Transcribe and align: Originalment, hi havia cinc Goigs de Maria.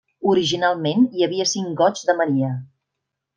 Originalment, 0.29 1.05
hi 1.19 1.25
havia 1.27 1.47
cinc 1.51 1.77
Goigs 1.83 2.09
de 2.09 2.17
Maria. 2.23 2.51